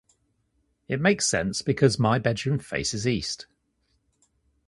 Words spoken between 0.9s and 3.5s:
makes sense because my bedroom faces east